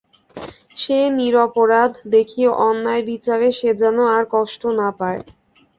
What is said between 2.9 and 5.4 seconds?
বিচারে সে যেন আর কষ্ট না পায়।